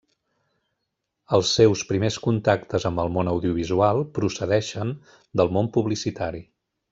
[1.37, 4.97] Els seus primers contactes amb el món audiovisual procedeixen
[5.43, 6.43] del món publicitari.